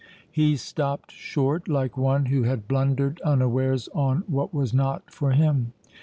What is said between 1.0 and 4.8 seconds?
short, like one who had blundered unawares on what was